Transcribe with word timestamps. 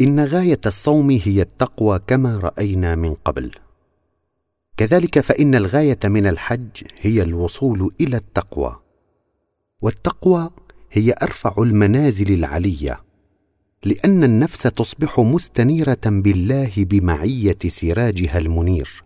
إن 0.00 0.24
غاية 0.24 0.60
الصوم 0.66 1.10
هي 1.10 1.42
التقوى 1.42 1.98
كما 2.06 2.38
رأينا 2.38 2.94
من 2.94 3.14
قبل. 3.14 3.50
كذلك 4.76 5.20
فإن 5.20 5.54
الغاية 5.54 5.98
من 6.04 6.26
الحج 6.26 6.84
هي 7.00 7.22
الوصول 7.22 7.90
إلى 8.00 8.16
التقوى. 8.16 8.80
والتقوى 9.82 10.50
هي 10.92 11.14
أرفع 11.22 11.54
المنازل 11.58 12.32
العلية 12.32 13.00
لأن 13.84 14.24
النفس 14.24 14.62
تصبح 14.62 15.20
مستنيرة 15.20 16.00
بالله 16.04 16.72
بمعية 16.76 17.58
سراجها 17.66 18.38
المنير 18.38 19.04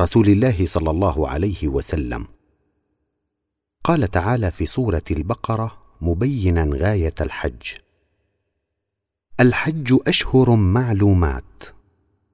رسول 0.00 0.28
الله 0.28 0.66
صلى 0.66 0.90
الله 0.90 1.28
عليه 1.28 1.68
وسلم. 1.68 2.26
قال 3.84 4.10
تعالى 4.10 4.50
في 4.50 4.66
سورة 4.66 5.04
البقرة 5.10 5.78
مبينا 6.00 6.70
غاية 6.72 7.14
الحج. 7.20 7.62
الحج 9.42 9.98
أشهر 10.06 10.56
معلومات. 10.56 11.64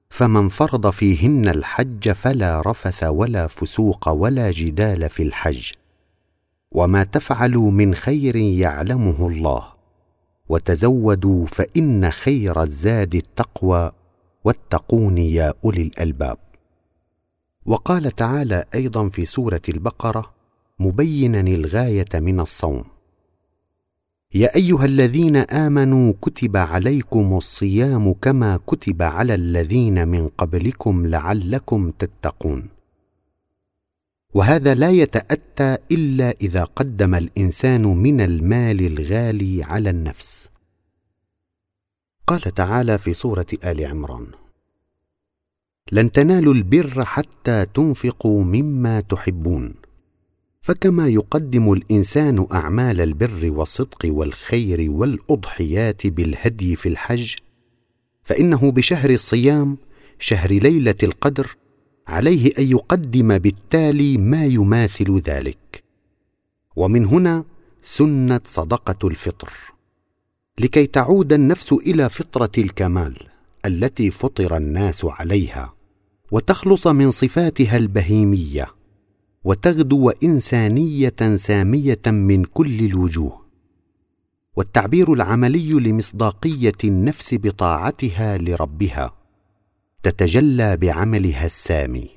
فمن 0.09 0.49
فرض 0.49 0.89
فيهن 0.89 1.47
الحج 1.47 2.11
فلا 2.11 2.61
رفث 2.65 3.03
ولا 3.03 3.47
فسوق 3.47 4.09
ولا 4.09 4.51
جدال 4.51 5.09
في 5.09 5.23
الحج. 5.23 5.71
وما 6.71 7.03
تفعلوا 7.03 7.71
من 7.71 7.95
خير 7.95 8.35
يعلمه 8.35 9.27
الله. 9.27 9.67
وتزودوا 10.49 11.45
فإن 11.45 12.11
خير 12.11 12.63
الزاد 12.63 13.15
التقوى. 13.15 13.91
واتقون 14.43 15.17
يا 15.17 15.53
أولي 15.65 15.81
الألباب. 15.81 16.37
وقال 17.65 18.11
تعالى 18.11 18.65
أيضا 18.75 19.09
في 19.09 19.25
سورة 19.25 19.61
البقرة 19.69 20.33
مبينا 20.79 21.39
الغاية 21.39 22.09
من 22.13 22.39
الصوم. 22.39 22.83
يا 24.33 24.55
أيها 24.55 24.85
الذين 24.85 25.35
آمنوا 25.35 26.13
كتب 26.21 26.57
عليكم 26.57 27.37
الصيام 27.37 28.13
كما 28.13 28.59
كتب 28.67 29.01
على 29.01 29.35
الذين 29.35 30.07
من 30.07 30.27
قبلكم 30.27 31.07
لعلكم 31.07 31.91
تتقون. 31.91 32.69
وهذا 34.33 34.75
لا 34.75 34.89
يتأتى 34.89 35.77
إلا 35.91 36.35
إذا 36.41 36.63
قدم 36.63 37.15
الإنسان 37.15 37.81
من 37.81 38.21
المال 38.21 38.85
الغالي 38.85 39.63
على 39.63 39.89
النفس. 39.89 40.49
قال 42.27 42.41
تعالى 42.41 42.97
في 42.97 43.13
سورة 43.13 43.47
آل 43.63 43.85
عمران 43.85 44.27
لن 45.91 46.11
تنالوا 46.11 46.53
البر 46.53 47.05
حتى 47.05 47.65
تنفقوا 47.65 48.43
مما 48.43 49.01
تحبون. 49.01 49.75
فكما 50.69 51.07
يقدم 51.07 51.73
الإنسان 51.73 52.47
أعمال 52.51 53.01
البر 53.01 53.51
والصدق 53.51 54.05
والخير 54.05 54.91
والأضحيات 54.91 56.07
بالهدي 56.07 56.75
في 56.75 56.89
الحج 56.89 57.35
فإنه 58.23 58.71
بشهر 58.71 59.09
الصيام 59.09 59.77
شهر 60.19 60.51
ليلة 60.51 60.95
القدر 61.03 61.55
عليه 62.07 62.53
أن 62.59 62.63
يقدم 62.63 63.37
بالتالي 63.37 64.17
ما 64.17 64.45
يماثل 64.45 65.19
ذلك. 65.19 65.83
ومن 66.75 67.05
هنا 67.05 67.43
سنة 67.83 68.41
صدقة 68.45 69.07
الفطر. 69.07 69.53
لكي 70.59 70.85
تعود 70.85 71.33
النفس 71.33 71.73
إلى 71.73 72.09
فطرة 72.09 72.51
الكمال 72.57 73.17
التي 73.65 74.11
فطر 74.11 74.57
الناس 74.57 75.05
عليها 75.05 75.73
وتخلص 76.31 76.87
من 76.87 77.11
صفاتها 77.11 77.77
البهيمية. 77.77 78.78
وتغدو 79.43 80.09
انسانيه 80.09 81.35
سامية 81.35 82.01
من 82.07 82.43
كل 82.43 82.79
الوجوه. 82.79 83.39
والتعبير 84.55 85.13
العملي 85.13 85.71
لمصداقية 85.71 86.77
النفس 86.83 87.35
بطاعتها 87.35 88.37
لربها. 88.37 89.13
تتجلى 90.03 90.77
بعملها 90.77 91.45
السامي. 91.45 92.09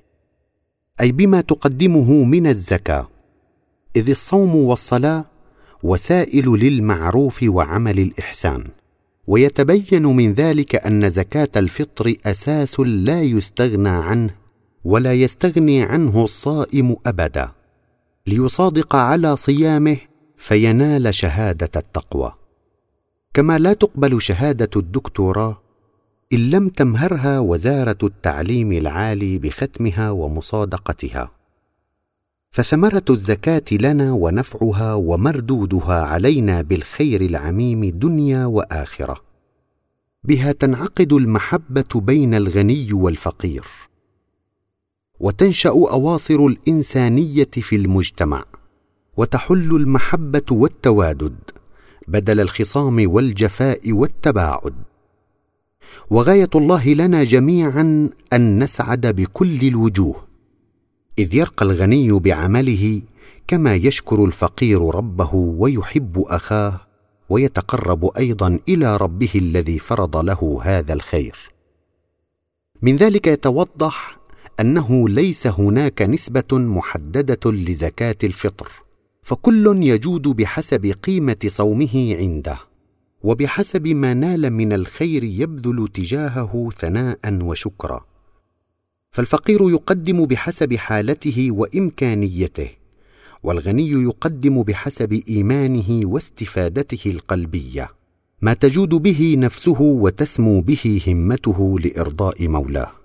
أي 1.01 1.13
بما 1.13 1.41
تقدمه 1.41 2.25
من 2.25 2.47
الزكاة. 2.47 3.09
إذ 3.97 4.11
الصوم 4.11 4.57
والصلاة 4.57 5.25
وسائل 5.83 6.49
للمعروف 6.49 7.43
وعمل 7.43 8.01
الإحسان. 8.01 8.65
ويتبين 9.27 10.07
من 10.07 10.33
ذلك 10.33 10.75
أن 10.87 11.11
زكاة 11.11 11.49
الفطر 11.57 12.15
أساس 12.27 12.81
لا 12.81 13.23
يستغنى 13.23 13.89
عنه 13.89 14.42
ولا 14.85 15.15
يستغني 15.15 15.83
عنه 15.83 16.25
الصائم 16.25 16.97
أبدا 17.07 17.51
ليصادق 18.27 18.97
على 18.97 19.37
صيامه 19.37 19.97
فينال 20.37 21.15
شهادة 21.15 21.71
التقوى. 21.77 22.33
كما 23.35 23.59
لا 23.59 23.73
تقبل 23.73 24.23
شهادة 24.23 24.71
الدكتوراه 24.77 25.63
إن 26.33 26.51
لم 26.51 26.69
تمهرها 26.69 27.39
وزارة 27.39 27.99
التعليم 28.03 28.73
العالي 28.73 29.39
بختمها 29.39 30.11
ومصادقتها. 30.11 31.31
فثمرة 32.51 33.05
الزكاة 33.11 33.63
لنا 33.73 34.13
ونفعها 34.13 34.95
ومردودها 34.95 36.03
علينا 36.03 36.63
بالخير 36.63 37.21
العميم 37.21 37.85
دنيا 37.85 38.47
وآخرة. 38.47 39.21
بها 40.25 40.53
تنعقد 40.53 41.13
المحبة 41.13 41.85
بين 41.95 42.35
الغني 42.35 42.93
والفقير. 42.93 43.65
وتنشأ 45.23 45.71
أواصر 45.71 46.47
الإنسانية 46.47 47.51
في 47.51 47.77
المجتمع 47.77 48.45
وتحل 49.17 49.77
المحبة 49.77 50.43
والتوادد 50.51 51.37
بدل 52.09 52.41
الخصام 52.41 53.05
والجفاء 53.07 53.93
والتباعد. 53.93 54.75
وغاية 56.11 56.51
الله 56.55 56.89
لنا 56.89 57.25
جميعا 57.25 58.11
أن 58.33 58.63
نسعد 58.63 59.07
بكل 59.07 59.69
الوجوه 59.69 60.25
إذ 61.19 61.35
يرقى 61.35 61.67
الغني 61.67 62.13
بعمله 62.13 63.03
كما 63.47 63.75
يشكر 63.75 64.25
الفقير 64.25 64.95
ربه 64.95 65.35
ويحب 65.35 66.19
أخاه 66.19 66.81
ويتقرب 67.29 68.11
أيضا 68.17 68.59
إلى 68.69 68.97
ربه 68.97 69.31
الذي 69.35 69.79
فرض 69.79 70.17
له 70.17 70.61
هذا 70.63 70.93
الخير. 70.93 71.53
من 72.83 72.97
ذلك 72.97 73.27
يتوضح 73.27 74.22
أنه 74.63 75.09
ليس 75.09 75.47
هناك 75.47 76.03
نسبة 76.03 76.45
محددة 76.53 77.51
لزكاة 77.53 78.17
الفطر 78.25 78.71
فكل 79.23 79.83
يجود 79.83 80.29
بحسب 80.29 80.87
قيمة 80.87 81.37
صومه 81.47 82.17
عنده 82.17 82.59
وبحسب 83.23 83.87
ما 83.89 84.15
نال 84.15 84.51
من 84.51 84.73
الخير 84.73 85.25
يبذل 85.25 85.89
تجاهه 85.95 86.69
ثناء 86.79 87.19
وشكرا. 87.43 88.05
فالفقير 89.11 89.71
يقدم 89.71 90.27
بحسب 90.27 90.75
حالته 90.75 91.49
وإمكانيته 91.51 92.71
والغني 93.43 93.91
يقدم 93.91 94.63
بحسب 94.63 95.21
إيمانه 95.29 96.01
واستفادته 96.05 97.11
القلبية. 97.11 97.89
ما 98.43 98.55
تجود 98.55 98.95
به 98.95 99.35
نفسه 99.39 99.81
وتسمو 99.81 100.61
به 100.61 101.01
همته 101.07 101.79
لإرضاء 101.79 102.49
مولاه. 102.49 103.02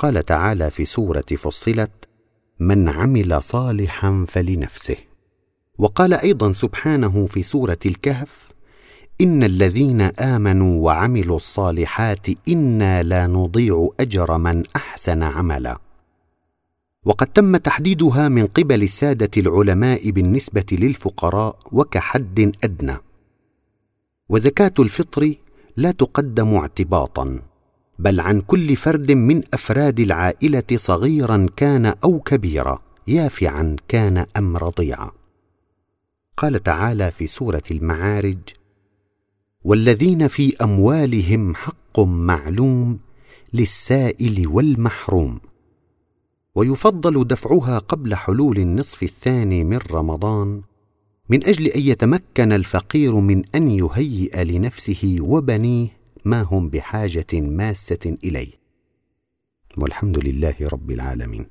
قال 0.00 0.24
تعالى 0.24 0.70
في 0.70 0.84
سورة 0.84 1.24
فصلت 1.38 1.90
من 2.60 2.88
عمل 2.88 3.42
صالحا 3.42 4.24
فلنفسه 4.28 4.96
وقال 5.78 6.14
أيضا 6.14 6.52
سبحانه 6.52 7.26
في 7.26 7.42
سورة 7.42 7.78
الكهف 7.86 8.48
إن 9.20 9.42
الذين 9.42 10.00
آمنوا 10.00 10.84
وعملوا 10.84 11.36
الصالحات 11.36 12.26
إنا 12.48 13.02
لا 13.02 13.26
نضيع 13.26 13.88
أجر 14.00 14.38
من 14.38 14.62
أحسن 14.76 15.22
عملا 15.22 15.78
وقد 17.04 17.26
تم 17.26 17.56
تحديدها 17.56 18.28
من 18.28 18.46
قبل 18.46 18.82
السادة 18.82 19.30
العلماء 19.36 20.10
بالنسبة 20.10 20.66
للفقراء 20.72 21.56
وكحد 21.72 22.52
أدنى. 22.64 22.96
وزكاة 24.28 24.74
الفطر 24.78 25.34
لا 25.76 25.90
تقدم 25.90 26.54
اعتباطا. 26.54 27.49
بل 28.00 28.20
عن 28.20 28.40
كل 28.40 28.76
فرد 28.76 29.12
من 29.12 29.42
أفراد 29.54 30.00
العائلة 30.00 30.64
صغيرا 30.74 31.46
كان 31.56 31.86
أو 31.86 32.20
كبيرا. 32.20 32.82
يافعا 33.06 33.76
كان 33.88 34.26
ام 34.36 34.56
رضيعا 34.56 35.10
قال 36.36 36.62
تعالى 36.62 37.10
في 37.10 37.26
سورة 37.26 37.62
المعارج 37.70 38.38
والذين 39.64 40.28
في 40.28 40.56
أموالهم 40.62 41.54
حق 41.54 42.00
معلوم 42.00 42.98
للسائل 43.52 44.48
والمحروم. 44.48 45.40
ويفضل 46.54 47.24
دفعها 47.24 47.78
قبل 47.78 48.14
حلول 48.14 48.58
النصف 48.58 49.02
الثاني 49.02 49.64
من 49.64 49.78
رمضان 49.90 50.62
من 51.28 51.44
أجل 51.44 51.66
أن 51.66 51.80
يتمكن 51.80 52.52
الفقير 52.52 53.14
من 53.14 53.42
أن 53.54 53.70
يهيئ 53.70 54.44
لنفسه 54.44 55.18
وبنيه 55.20 55.99
ما 56.24 56.42
هم 56.42 56.68
بحاجة 56.68 57.26
ماسة 57.32 58.16
إليه. 58.24 58.52
والحمد 59.78 60.18
لله 60.18 60.54
رب 60.60 60.90
العالمين. 60.90 61.46